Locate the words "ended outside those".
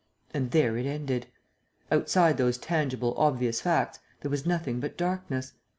0.87-2.57